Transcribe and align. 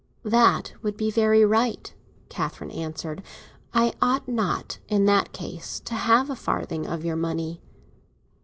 "That 0.25 0.73
would 0.81 0.97
be 0.97 1.11
very 1.11 1.45
right," 1.45 1.93
Catherine 2.27 2.71
answered. 2.71 3.21
"I 3.71 3.93
ought 4.01 4.27
not 4.27 4.79
in 4.89 5.05
that 5.05 5.31
case 5.31 5.79
to 5.81 5.93
have 5.93 6.27
a 6.31 6.35
farthing 6.35 6.87
of 6.87 7.05
your 7.05 7.15
money." 7.15 7.61